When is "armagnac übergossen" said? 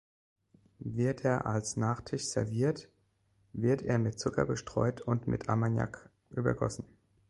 5.47-6.85